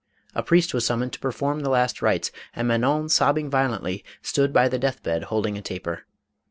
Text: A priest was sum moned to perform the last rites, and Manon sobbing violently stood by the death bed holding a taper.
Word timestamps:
A 0.33 0.41
priest 0.41 0.73
was 0.73 0.83
sum 0.83 1.01
moned 1.01 1.11
to 1.11 1.19
perform 1.19 1.59
the 1.59 1.69
last 1.69 2.01
rites, 2.01 2.31
and 2.55 2.67
Manon 2.67 3.07
sobbing 3.07 3.51
violently 3.51 4.03
stood 4.23 4.51
by 4.51 4.67
the 4.67 4.79
death 4.79 5.03
bed 5.03 5.25
holding 5.25 5.59
a 5.59 5.61
taper. 5.61 6.07